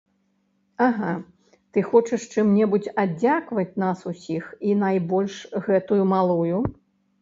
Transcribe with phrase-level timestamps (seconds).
[0.85, 1.11] Ага,
[1.75, 6.57] ты хочаш чым-небудзь аддзякаваць нас усіх і найбольш гэтую малую?